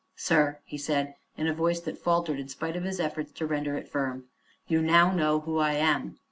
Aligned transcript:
"Sir," 0.15 0.57
he 0.65 0.79
said 0.79 1.13
in 1.37 1.45
a 1.45 1.53
voice 1.53 1.79
that 1.81 1.95
faltered 1.95 2.39
in 2.39 2.47
spite 2.47 2.75
of 2.75 2.85
his 2.85 2.99
efforts 2.99 3.31
to 3.33 3.45
render 3.45 3.77
it 3.77 3.87
firm, 3.87 4.25
"you 4.67 4.81
now 4.81 5.11
know 5.11 5.41
who 5.41 5.59
I 5.59 5.73
am. 5.73 6.17